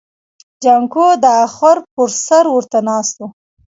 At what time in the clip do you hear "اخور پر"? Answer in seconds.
1.45-2.09